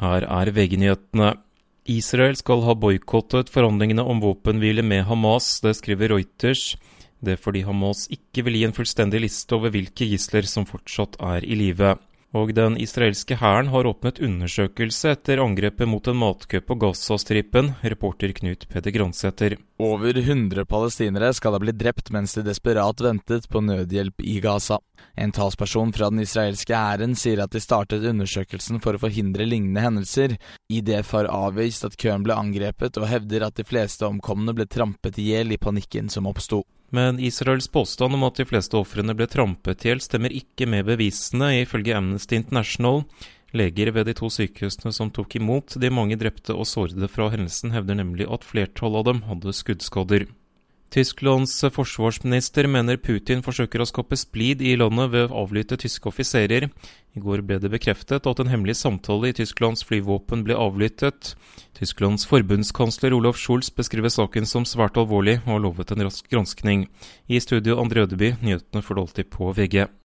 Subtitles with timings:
[0.00, 1.34] Her er VG-nyhetene.
[1.90, 6.76] Israel skal ha boikottet forhandlingene om våpenhvile med Hamas, det skriver Reuters.
[7.20, 11.18] Det er fordi Hamas ikke vil gi en fullstendig liste over hvilke gisler som fortsatt
[11.20, 11.98] er i live.
[12.30, 18.30] Og den israelske hæren har åpnet undersøkelse etter angrepet mot en matkø på Gazastripen, reporter
[18.36, 19.56] Knut Peder Gransæter.
[19.82, 24.78] Over 100 palestinere skal ha blitt drept mens de desperat ventet på nødhjelp i Gaza.
[25.16, 29.84] En talsperson fra den israelske hæren sier at de startet undersøkelsen for å forhindre lignende
[29.84, 30.36] hendelser.
[30.72, 35.18] IDF har avvist at køen ble angrepet, og hevder at de fleste omkomne ble trampet
[35.20, 36.62] i hjel i panikken som oppsto.
[36.90, 40.88] Men Israels påstand om at de fleste ofrene ble trampet i hjel, stemmer ikke med
[40.88, 43.04] bevisene, ifølge Amnesty International.
[43.54, 47.74] Leger ved de to sykehusene som tok imot de mange drepte og sårede fra hendelsen,
[47.74, 50.26] hevder nemlig at flertallet av dem hadde skuddskader.
[50.90, 56.66] Tysklands forsvarsminister mener Putin forsøker å skape splid i landet ved å avlytte tyske offiserer.
[57.14, 61.36] I går ble det bekreftet at en hemmelig samtale i Tysklands flyvåpen ble avlyttet.
[61.78, 66.88] Tysklands forbundskansler Olof Scholz beskriver saken som svært alvorlig, og har lovet en rask granskning.
[67.30, 69.90] I studio André Ødeby, nyhetene får du på VG.